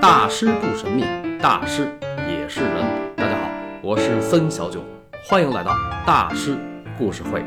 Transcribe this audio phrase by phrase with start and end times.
[0.00, 1.02] 大师不神秘，
[1.42, 1.94] 大师
[2.26, 3.14] 也是人。
[3.14, 3.50] 大家好，
[3.82, 4.82] 我是森小九，
[5.28, 5.72] 欢迎来到
[6.06, 6.56] 大师
[6.96, 7.44] 故事会。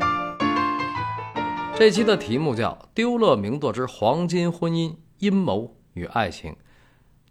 [1.74, 6.52] 这期的题目叫《丢勒名作之黄金婚姻阴谋与爱情》，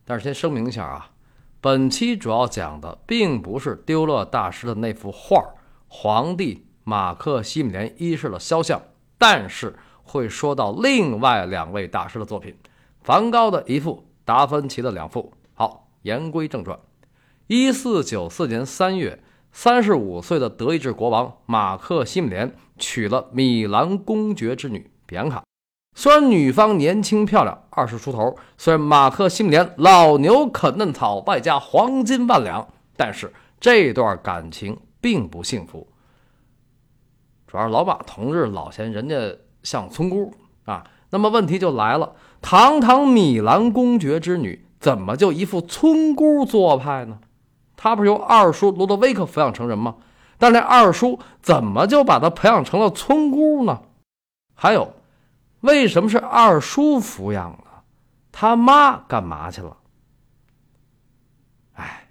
[0.03, 1.11] 但是先声明一下啊，
[1.61, 5.37] 本期主要讲的并不是丢勒大师的那幅画
[5.87, 8.77] 《皇帝马克西米连一世的肖像》，
[9.17, 12.53] 但是会说到另外两位大师的作品，
[13.03, 14.05] 梵高的一幅。
[14.25, 15.33] 达芬奇的两幅。
[15.53, 16.79] 好，言归正传。
[17.47, 25.43] 一四九四年三月，三十五岁的德意志国王马克西米连娶了米兰公爵之女比安卡。
[25.95, 35.87] 虽然女方年轻漂亮，二十出头；虽然马克西米连老牛啃嫩草，外加黄金万两，但是这段感情并不幸福。
[37.45, 39.15] 主要是老马同志老嫌人家
[39.61, 40.33] 像村姑
[40.65, 40.83] 啊。
[41.11, 42.15] 那么问题就来了。
[42.43, 47.19] 堂堂米兰公爵之女，怎么就一副村姑做派呢？
[47.77, 49.95] 她不是由二叔罗德威克抚养成人吗？
[50.37, 53.83] 但那二叔怎么就把她培养成了村姑呢？
[54.53, 54.93] 还有，
[55.61, 57.63] 为什么是二叔抚养的？
[58.33, 59.77] 他妈干嘛去了？
[61.75, 62.09] 哎，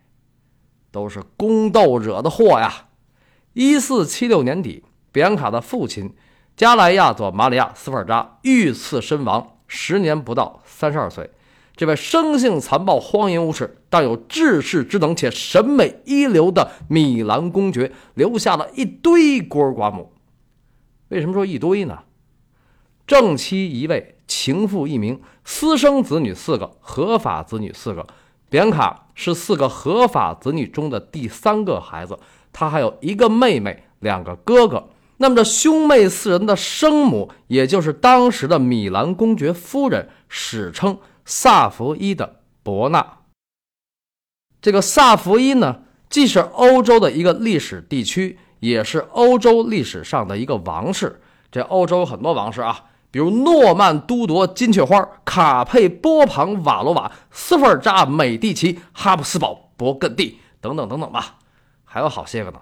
[0.90, 2.86] 都是宫斗惹的祸呀！
[3.52, 6.14] 一四七六年底，比安卡的父亲
[6.56, 9.58] 加莱亚佐·马里亚·斯法扎遇刺身亡。
[9.74, 11.30] 时年不到三十二岁，
[11.74, 20.12] 这位生性残暴、荒淫无耻，但有治世之能且审美一流的米兰公爵，留下了一堆孤儿寡母。
[21.08, 22.00] 为什么说一堆呢？
[23.06, 28.06] 正妻一位，情妇一名，私生子女四个，合法子女四个。
[28.50, 32.18] 扁卡是四个合法子女中的第三个孩子，
[32.52, 34.90] 他还有一个妹妹，两个哥哥。
[35.22, 43.18] 那么这兄妹四人的生母，也就是当时的米兰公爵夫人，史称萨伏伊的伯纳。
[44.60, 51.22] 这个萨伏伊呢，既是欧洲的一个历史地区，也是欧洲历史上的一个王室。
[51.52, 61.36] 这欧洲有很多王室啊，比如诺曼都铎金雀花、卡佩波旁瓦罗瓦、斯福尔扎美第奇、哈布斯堡勃艮第等等等等吧，
[61.84, 62.58] 还有好些个呢。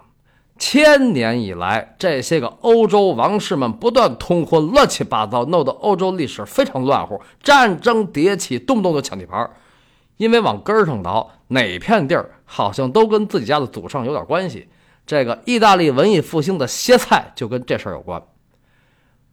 [0.61, 9.49] 千年以来，这些个欧洲王室们不断通婚，乱七八糟，弄得欧洲历史非常乱乎，战争迭起，动不动就抢地盘。
[10.17, 14.67] 因为往根儿上倒，哪片地儿好像都跟自己家的祖上有点关系。
[15.07, 18.21] 这个意大利文艺复兴的歇菜就跟这事儿有关。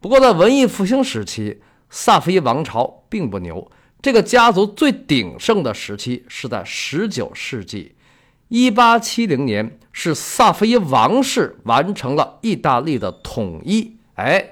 [0.01, 7.97] 不过在文艺复兴时期，萨菲王朝并不牛，这个家族最鼎盛的时期是在19世纪。
[8.49, 13.99] 一八七零年，是萨伏伊王室完成了意大利的统一。
[14.15, 14.43] 哎，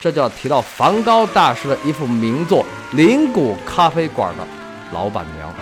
[0.00, 2.64] 这就要提到梵高大师的一幅名作
[2.96, 4.44] 《林谷咖啡馆》的
[4.92, 5.54] 老板娘。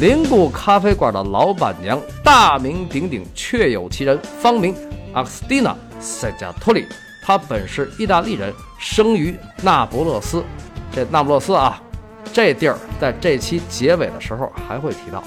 [0.00, 4.74] 林谷咖啡馆的老板娘大名鼎鼎，确有其人，芳名
[5.12, 5.70] 阿斯蒂娜·
[6.00, 6.84] 塞加托里。
[7.22, 10.42] 她本是意大利人，生于那不勒斯。
[10.90, 11.80] 这那不勒斯啊。
[12.32, 15.22] 这地儿在这期结尾的时候还会提到。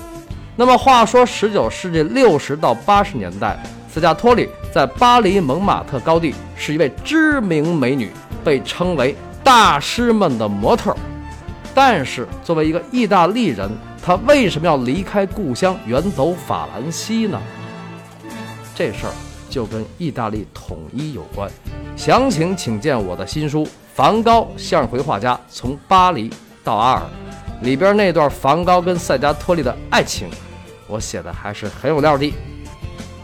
[0.56, 3.58] 那么话说，十九世纪六十到八十年代，
[3.92, 8.12] 斯加托里在巴黎蒙马特高地是一位知名美女，
[8.44, 10.96] 被称为大师们的模特。
[11.74, 13.68] 但是作为一个意大利人，
[14.04, 17.42] 他为什么要离开故乡，远走法兰西呢？
[18.76, 19.14] 这事儿
[19.50, 21.50] 就跟意大利统一有关。
[21.96, 23.66] 详情请见我的新书
[23.96, 26.30] 《梵高向日葵画家从巴黎》。
[26.64, 27.02] 到阿尔
[27.62, 30.30] 里边那段梵高跟塞加托利的爱情，
[30.88, 32.34] 我写的还是很有料的。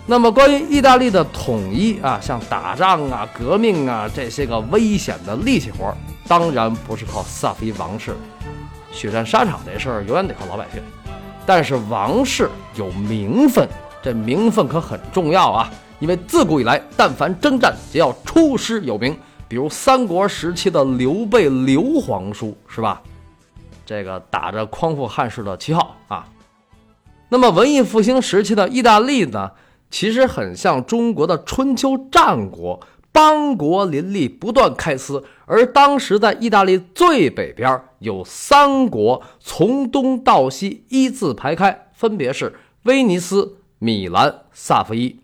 [0.06, 5.94] 那么关于意大利的统一啊，像打仗啊、革命啊这些个危险的力气活，
[6.28, 8.16] 当然不是靠萨菲王室。
[8.92, 10.82] 血战沙场这事儿永远得靠老百姓。
[11.46, 13.68] 但是王室有名分，
[14.02, 19.16] 这名分可很重要啊，因为自古以来，但凡征战，就要出师有名。
[19.48, 23.02] 比如三国时期的刘备刘皇叔，是吧？
[23.90, 26.28] 这个打着匡复汉室的旗号啊，
[27.30, 29.54] 那么文艺复兴时期的意大利呢，
[29.90, 32.80] 其实很像中国的春秋战国，
[33.12, 35.24] 邦国林立，不断开撕。
[35.48, 42.54] 而当时在意大利最北边有三国，从东到西依次排开，分别是
[42.84, 45.20] 威尼斯、米兰、萨伏伊。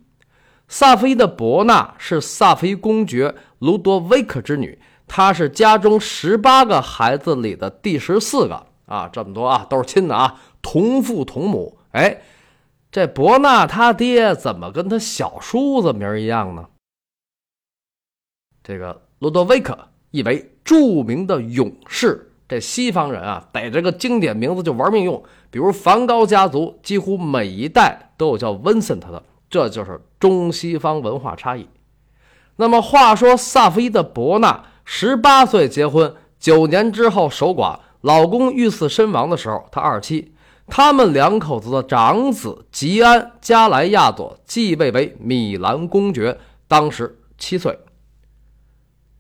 [0.68, 4.80] 萨伏伊的伯纳是萨伏伊公爵卢多维克之女。
[5.08, 11.78] 他是家中十八个孩子里的第十四个啊，这么多啊，都是亲的啊，同父同母。
[11.92, 12.22] 哎，
[12.92, 16.68] 这伯纳他爹怎么跟他小叔子名一样呢？
[18.64, 19.78] 这个罗多维克
[20.12, 22.32] 意为著名的勇士。
[22.48, 31.68] 这西方人啊，逮这个经典名字就玩命用，比如梵高家族，几乎每一代都有叫 Vincent 的，这就是中西方文化差异。
[32.58, 40.32] 那么话说，萨菲的伯纳十八岁结婚，九年之后守寡，老公遇刺身亡的时候，她二七。
[40.68, 47.78] 他们两口子的长子吉安·加莱亚佐继位为米兰公爵，当时七岁。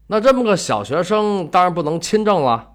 [0.07, 2.69] 那这么个小学生当然不能亲政了，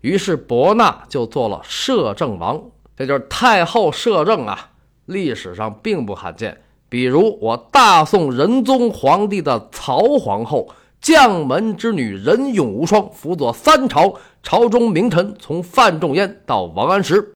[0.00, 2.62] 于是伯纳就做了摄政王，
[2.96, 4.70] 这就是太后摄政啊。
[5.04, 10.68] 历史上并不罕见，比如我大宋仁宗皇帝的曹皇后，
[11.00, 17.32] 将门之女，人勇无双，辅佐三朝朝中名臣，从范仲淹到王安石。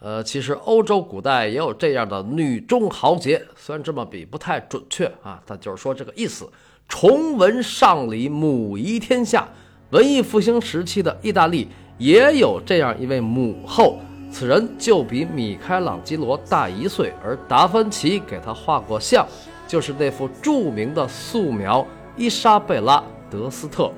[0.00, 6.50] 呃，其实欧洲古代也有这样的女中豪杰，虽然这么比不太准确啊，但就是说这个意思。
[6.88, 9.48] 崇文尚礼，母仪天下。
[9.90, 11.68] 文艺复兴时期的意大利
[11.98, 13.98] 也有这样一位母后，
[14.32, 19.26] 此人就比米开朗基罗大一岁，而达芬奇给他画过像，
[19.68, 21.86] 就是那幅著名的素描
[22.20, 22.98] 伊莎贝拉·
[23.32, 23.90] 德斯特。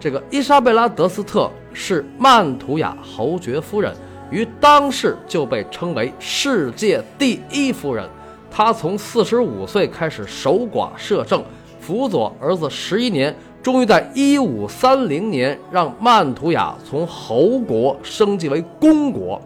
[0.00, 3.94] 这个伊莎贝拉·德斯特是曼图雅侯爵夫人。
[4.32, 8.04] 于当世就被称为世界第一夫人。
[8.50, 11.40] 她从四十五岁开始守寡摄政，
[11.78, 13.32] 辅佐儿子十一年，
[13.62, 19.40] 终于在一五三零年让曼图雅从侯国升级为公国。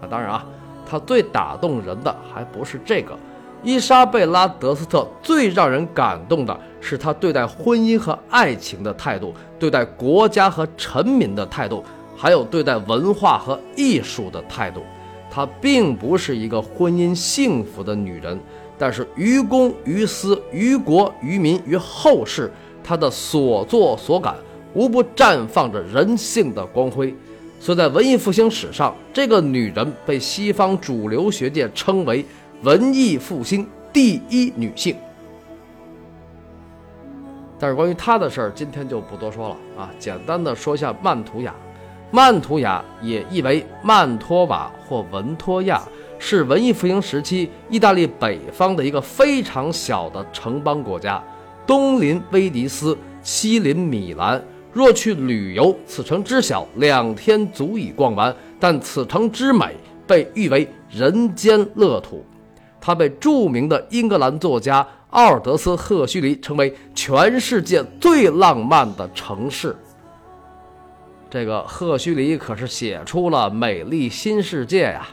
[0.00, 0.44] 啊，当然啊，
[0.84, 3.16] 他最打动人的还不是这个。
[3.62, 11.84] 伊莎贝拉·德斯特最让人感动的是她对待婚姻和爱情的态度，对待国家和臣民的态度。
[12.16, 14.82] 还有对待文化和艺术的态度，
[15.30, 18.38] 她并不是一个婚姻幸福的女人，
[18.76, 22.52] 但是于公于私于国于民于后世，
[22.84, 24.34] 她的所作所感
[24.74, 27.14] 无不绽放着人性的光辉。
[27.58, 32.22] 所以在文艺复兴史上，这个女人被西方主流学界称为
[32.62, 34.94] 文艺复兴第一女性。
[37.58, 41.54] 但是关于她的事儿，今天就不多说了啊，简单的说一下曼图雅。
[42.10, 45.80] 曼图雅也译为曼托瓦或文托亚，
[46.18, 51.22] 是文艺复兴时期意大利北方的一个非常小的城邦国家，
[51.66, 54.42] 东临威尼斯，西临米兰。
[54.72, 62.24] 若去旅游，此城之小，两天足以逛完；但此城之美，被誉为人间乐土。
[62.80, 69.76] 他被著名的英格兰作家奥尔德斯·赫胥黎称为全世界最浪漫的城市。
[71.28, 75.06] 这个赫胥黎可是写出了《美丽新世界》呀。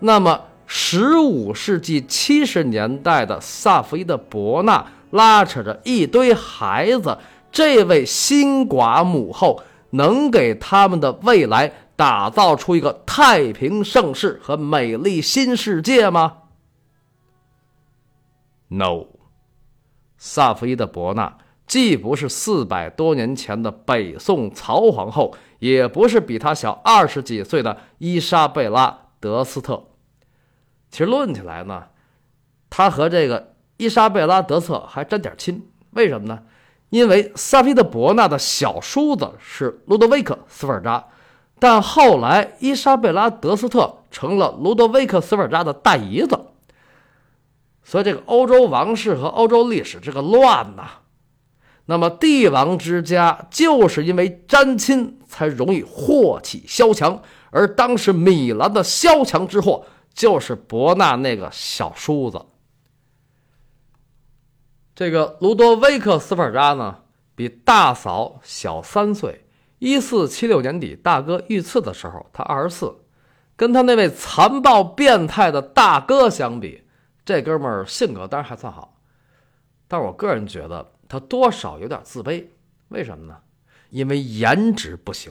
[0.00, 7.16] 那么，十五世纪七十年代的萨福伊的伯纳拉扯着一堆孩子，
[7.52, 16.32] 这位新寡母后能给他们的未来打造出一个太平盛世和美丽新世界吗
[18.76, 19.06] ？No，
[20.18, 21.38] 萨福伊的伯纳。
[21.66, 28.88] 既不是四百多年前的北宋曹皇后，也不是比她小二十几岁的伊莎贝拉·
[29.18, 29.82] 德斯特。
[30.90, 31.84] 其实论起来呢，
[32.68, 35.66] 她和这个伊莎贝拉·德特还沾点亲。
[35.92, 36.42] 为什么呢？
[36.90, 41.02] 因为萨菲的伯纳的小叔子是路德维克·斯尔扎，
[41.58, 46.38] 但后来伊莎贝拉·德斯特成了路德维克·斯尔扎的大姨子。
[47.84, 50.90] 所以这个欧洲王室和欧洲历史这个乱呐。
[51.86, 57.22] 那么，帝王之家就是因为沾亲，才容易祸起萧墙。
[57.50, 62.40] 而当时米兰的萧墙之祸，就是伯纳那个小叔子。
[64.94, 67.00] 这个卢多维克·斯法扎呢，
[67.34, 69.44] 比大嫂小三岁。
[69.78, 72.96] 一四七六年底，大哥遇刺的时候，他二十四。
[73.56, 76.83] 跟他那位残暴变态的大哥相比，
[77.24, 79.00] 这哥们儿性格当然还算好。
[79.88, 80.92] 但我个人觉得。
[81.06, 82.46] 他多少有点自卑，
[82.88, 83.36] 为什么呢？
[83.90, 85.30] 因为颜值不行，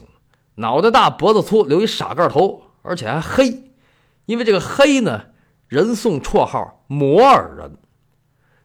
[0.54, 3.72] 脑袋大脖子粗，留一傻盖头，而且还黑。
[4.24, 5.26] 因为这个黑呢，
[5.66, 7.76] 人送绰号“摩尔人”。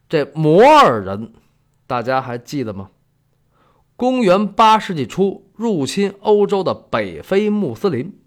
[0.08, 1.34] 这摩尔人，
[1.88, 2.92] 大家还记得吗？
[3.96, 8.22] 公元八世纪初入侵欧洲的北非穆斯林。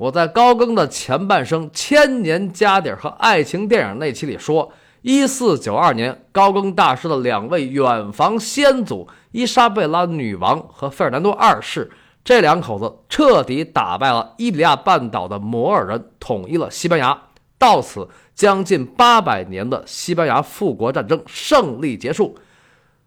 [0.00, 4.72] 我在高更的前半生千年家底儿和爱情电影那期里说。
[5.02, 11.90] 一四九二年，高更大师的两位远房先祖伊莎贝拉女王和费尔南多二世，
[12.24, 17.22] 这两口子彻底打败了伊比利亚半岛的摩尔人，统一了西班牙。
[17.58, 22.38] 到此，将近八百年的西班牙复国战争胜利结束。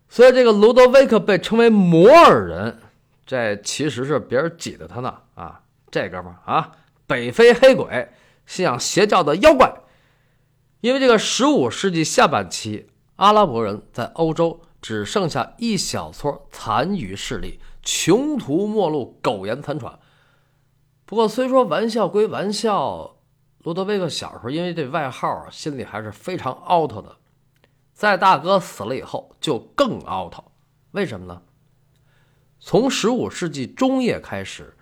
[0.09, 2.77] 所以这个卢德维克被称为摩尔人，
[3.25, 5.59] 这其实是别人挤的他呢啊！
[5.89, 6.71] 这哥们儿啊，
[7.07, 8.12] 北非黑鬼，
[8.45, 9.74] 信仰邪教的妖怪。
[10.81, 19.98] 因为这个十五世纪下半期，阿拉伯人在欧洲只剩下一小撮残余势力，穷途末路，苟延残喘。
[21.05, 23.17] 不过，虽说玩笑归玩笑，
[23.60, 27.17] 罗德威克小时候因为这外号，心里还是非常 out 的。
[27.93, 30.33] 在大哥死了以后，就更 out。
[30.91, 31.43] 为什么呢？
[32.60, 34.75] 从十五世纪中叶开始，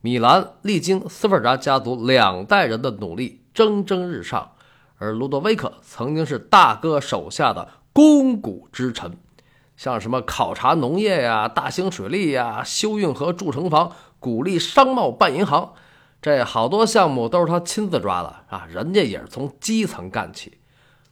[0.00, 4.52] 米兰历经斯菲尔达家族两代人的努力，蒸蒸日上。
[4.96, 9.16] 而卢多维克曾经是大哥手下的肱骨之臣，
[9.76, 15.74] 像什么考察农业呀、大兴水利呀、修运河、筑城防、鼓励商贸、办银行，
[16.20, 18.66] 这好多项目都是他亲自抓的啊！
[18.68, 20.58] 人家也是从基层干起，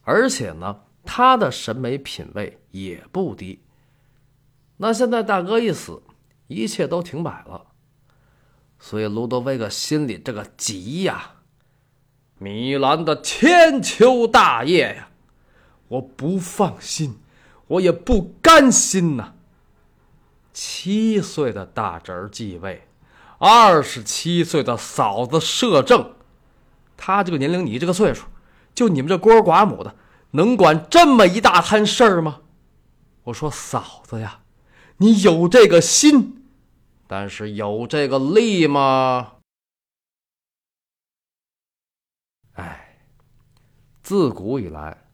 [0.02, 3.62] 而且呢，他的审美品味也不低。
[4.78, 6.02] 那现在大哥一死，
[6.48, 7.66] 一切都停摆了，
[8.78, 11.32] 所以卢多维克心里这个急呀！
[12.38, 15.08] 米兰的千秋大业呀，
[15.88, 17.18] 我不放心，
[17.66, 19.32] 我也不甘心呐。
[20.52, 22.86] 七岁的大侄儿继位，
[23.38, 26.12] 二十七岁的嫂子摄政，
[26.96, 28.26] 他这个年龄，你这个岁数，
[28.74, 29.94] 就你们这孤儿寡母的，
[30.32, 32.40] 能管这么一大摊事儿吗？
[33.24, 34.40] 我说嫂子呀，
[34.98, 36.45] 你有这个心，
[37.06, 39.34] 但是有这个力吗？
[42.54, 42.98] 哎
[44.02, 45.04] 自古以来，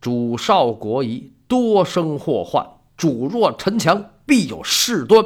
[0.00, 2.64] 主少国疑，多生祸患；
[2.96, 5.24] 主弱臣强，必有事端。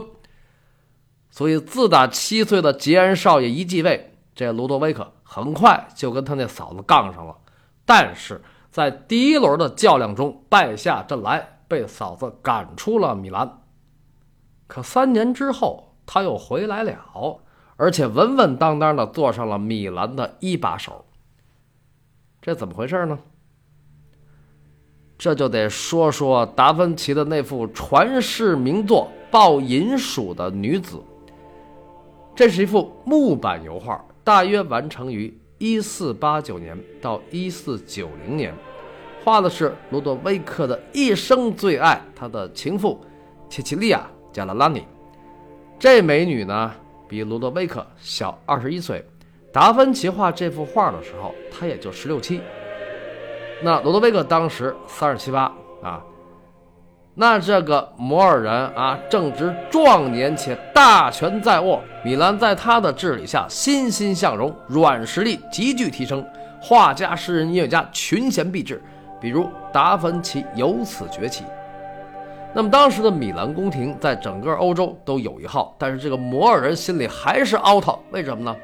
[1.30, 7.36] 所以，自打七岁的吉安少爷一继位，这卢多维克很快就跟他那嫂子杠上了。
[7.84, 13.62] 但是在第一轮的较量中败下阵来，被嫂子赶出了米兰。
[14.68, 17.40] 可三年之后，他又回来了，
[17.76, 21.04] 而且稳稳当当的坐上了米兰的一把手。
[22.42, 23.16] 这怎么回事呢？
[25.16, 30.96] 这就得说说达芬奇的那幅传世名作《抱银鼠的女子》。
[32.34, 38.52] 这是一幅木板油画，大约完成于一四八九年到一四九零年，
[39.22, 43.00] 画的是罗德威克的一生最爱，他的情妇
[43.48, 44.84] 切奇利亚·加拉拉尼。
[45.80, 46.70] 这美女呢，
[47.08, 49.02] 比罗德威克小二十一岁。
[49.50, 52.42] 达芬奇画这幅画的时候，他也就十六七。
[53.62, 55.50] 那罗德威克当时三十七八
[55.82, 56.04] 啊。
[57.14, 66.22] 那这个摩尔人啊，正值壮年且大权在握，米兰在他的治理下欣欣向荣，软实力急剧提升，
[66.60, 68.82] 画家、诗人、音乐家群贤毕至，
[69.18, 71.42] 比如达芬奇由此崛起。
[72.52, 78.56] 那么当时的米兰宫廷在整个欧洲都有一号，但是这个摩尔人心里还是凹套，为什么呢？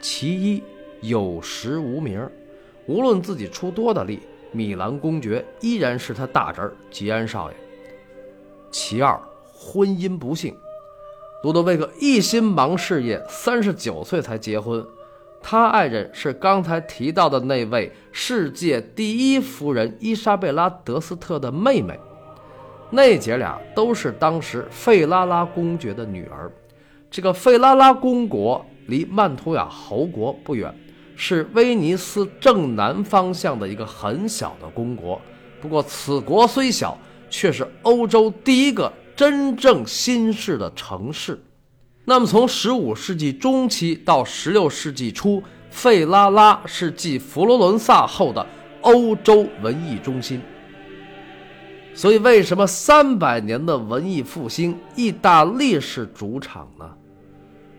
[0.00, 0.62] 其一，
[1.00, 2.28] 有实无名，
[2.86, 4.20] 无论自己出多大力，
[4.50, 7.56] 米兰公爵依然是他大侄儿吉安少爷。
[8.72, 9.20] 其二，
[9.54, 10.54] 婚姻不幸，
[11.44, 14.84] 路德维克一心忙事业，三十九岁才结婚。
[15.40, 21.96] 他爱人是刚才提到的那位世界第一夫人伊莎贝拉·德斯特的妹妹。
[22.90, 26.50] 那姐俩都是当时费拉拉公爵的女儿。
[27.10, 28.64] 这个费拉拉公国。
[28.88, 30.72] 离曼图亚侯国不远，
[31.16, 35.20] 是威尼斯正南方向的一个很小的公国。
[35.60, 36.96] 不过，此国虽小，
[37.28, 41.36] 却是欧洲第一个真正新式的城市。
[42.04, 48.46] 那么，从15世纪中期到16世纪初，费拉拉是继佛罗伦萨后的
[48.82, 50.40] 欧洲文艺中心。
[51.96, 56.86] 所以，为什么三百年的文艺复兴，意大利是主场呢？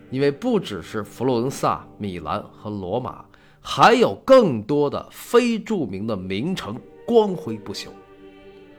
[0.09, 3.23] 因为不只是佛罗伦萨、米兰和罗马，
[3.61, 7.89] 还有更多的非著名的名城光辉不朽，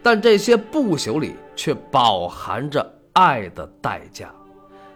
[0.03, 4.35] 但这些不朽里却饱含着爱的代价。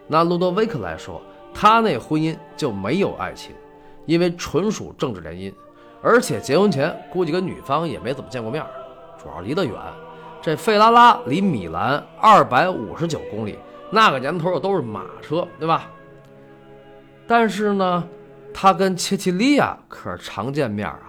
[0.09, 1.23] 拿路德维克来说，
[1.55, 3.55] 他那婚姻就没有爱情，
[4.07, 5.55] 因为纯属政治联姻，
[6.03, 8.61] 而且结婚前估计跟女方也没怎么见过面，
[9.23, 9.75] 主要离得远。
[10.43, 13.57] 这费拉拉离米兰二百五十九公里，
[13.91, 15.89] 那个年头又都是马车，对吧？
[17.29, 18.03] 但是呢，
[18.53, 21.01] 他跟切奇利亚可是常见面啊。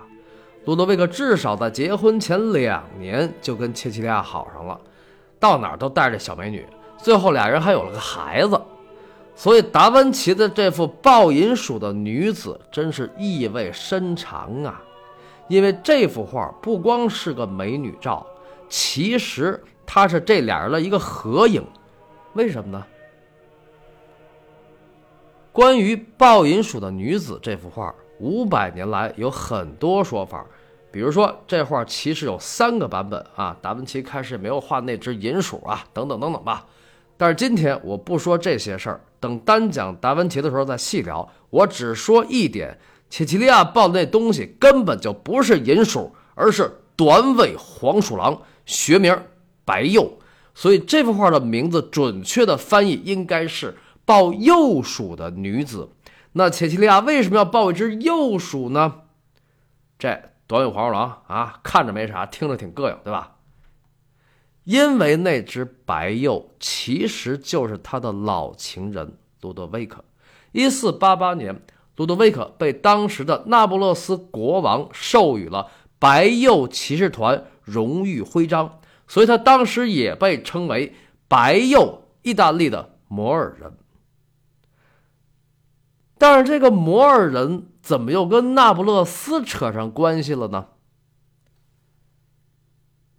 [0.65, 4.79] 路德维克至少在结婚前两年就跟切奇利亚好上了，
[5.39, 8.61] 到哪儿都带着小美女，最后俩人还有了个孩子。
[9.35, 14.79] 所以达芬奇的这幅抱银鼠的女子真是意味深长啊！
[15.47, 18.25] 因为这幅画不光是个美女照，
[18.73, 21.63] 其实它是这俩人的一个合影，
[22.33, 22.83] 为什么呢？
[25.51, 30.43] 关于抱银鼠的女子这幅画，五百年来有很多说法。
[30.91, 36.65] 比如说，这画其实有三个版本啊，达芬奇开始没有画那只银鼠啊，等等等等吧。
[37.15, 41.31] 但是今天我不说这些事儿，等单讲达芬奇的时候再细聊。
[41.51, 49.17] 我只说一点：切奇利亚抱的那东西根本就不是银鼠，而是短尾黄鼠狼，学名
[49.63, 50.17] 白鼬。
[50.53, 53.77] 所以这幅画的名字准确的翻译应该是。
[54.05, 55.87] 抱幼鼠的女子，
[56.33, 58.95] 那切西利亚为什么要抱一只幼鼠呢？
[59.97, 63.37] 这短尾黄鼠狼啊，看着没啥，听着挺膈应，对吧？
[64.65, 70.03] 因为那只白鼬其实就是他的老情人路德维克。
[70.51, 71.61] 一四八八年，
[71.95, 75.71] 路德维克被当时的那不勒斯国王授予了
[76.03, 80.93] 白鼬骑士团荣誉徽章，所以他当时也被称为
[81.29, 83.71] 白鼬意大利的摩尔人。
[86.17, 90.65] 但是这个摩尔人怎么又跟那不勒斯扯上关系了呢？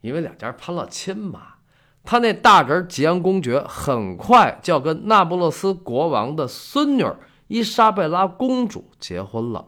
[0.02, 1.54] 因为两家攀了亲嘛。
[2.02, 7.06] 他那大侄吉安公爵很快就要跟那不勒斯国王的孙女
[7.46, 9.64] 伊莎贝拉公主结婚了，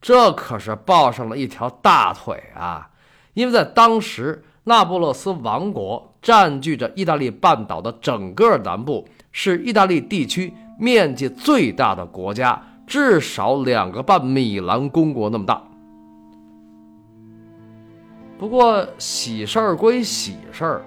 [0.00, 2.90] 这可是抱上了一条大腿啊！
[3.34, 12.62] 因为在当时，那不勒斯王国占据着意大利半岛的整个南部，是意大利地区面积最大的国家。
[12.86, 15.62] 至少两个半米兰公国那么大。
[18.36, 20.82] 不过喜事儿归喜事儿，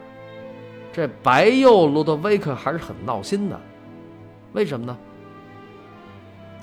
[0.91, 3.57] 这白鼬路德维克还是很闹心的。
[4.51, 4.97] 为什么呢？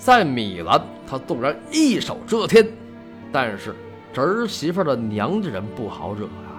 [0.01, 2.67] 在米兰，他纵然一手遮天，
[3.31, 3.77] 但是
[4.15, 6.57] 侄媳妇的娘家人不好惹啊。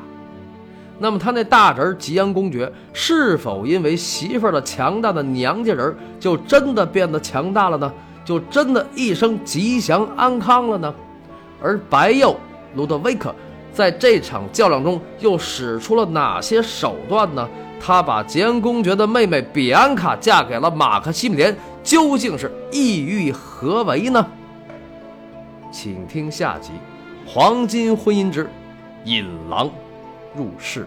[1.00, 7.92] 那么他那大侄吉安公爵，是否因为媳妇的强大的娘家人，就真的变得强大了呢？
[8.24, 10.94] 就真的一生吉祥安康了呢？
[11.60, 12.36] 而白鼬
[12.76, 13.34] 卢德维克
[13.74, 17.50] 在这场较量中又使出了哪些手段呢？
[17.84, 24.26] 他把吉安公爵的妹妹比安卡嫁给了马克西米连，究竟是意欲何为呢？
[25.72, 26.72] 请听下集
[27.30, 28.50] 《黄金婚姻之
[29.06, 29.70] 引狼
[30.36, 30.86] 入室》。